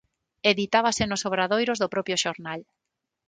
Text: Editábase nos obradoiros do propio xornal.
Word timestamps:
Editábase 0.51 1.03
nos 1.07 1.25
obradoiros 1.29 1.77
do 1.79 1.91
propio 1.93 2.15
xornal. 2.23 2.59